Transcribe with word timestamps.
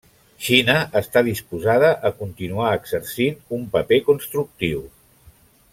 Xina 0.45 0.77
està 1.01 1.21
disposada 1.27 1.91
a 2.09 2.11
continuar 2.23 2.71
exercint 2.79 3.37
un 3.59 3.69
paper 3.77 4.01
constructiu. 4.09 4.85